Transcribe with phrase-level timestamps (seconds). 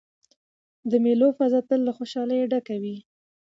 [0.89, 2.97] د مېلو فضا تل له خوشحالۍ ډکه يي.